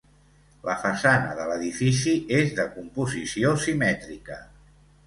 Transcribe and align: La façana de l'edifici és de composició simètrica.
La 0.69 0.77
façana 0.85 1.35
de 1.41 1.45
l'edifici 1.51 2.17
és 2.41 2.57
de 2.61 2.67
composició 2.79 3.57
simètrica. 3.69 4.43